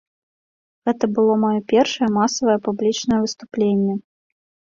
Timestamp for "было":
1.17-1.33